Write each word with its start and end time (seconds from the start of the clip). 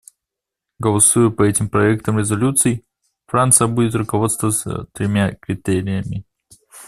Голосуя 0.79 1.29
по 1.29 1.43
этим 1.43 1.69
проектам 1.69 2.17
резолюций, 2.17 2.83
Франция 3.27 3.67
будет 3.67 3.93
руководствоваться 3.93 4.87
тремя 4.95 5.35
критериями. 5.35 6.25